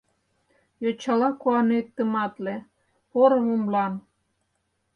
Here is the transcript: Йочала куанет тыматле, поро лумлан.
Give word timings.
Йочала 0.83 1.29
куанет 1.41 1.87
тыматле, 1.95 2.55
поро 3.09 3.39
лумлан. 3.47 3.93